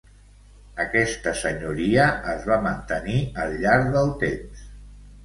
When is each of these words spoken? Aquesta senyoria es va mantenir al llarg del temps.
Aquesta 0.83 1.33
senyoria 1.41 2.07
es 2.33 2.47
va 2.53 2.57
mantenir 2.63 3.19
al 3.45 3.55
llarg 3.67 3.93
del 3.97 4.11
temps. 4.25 4.65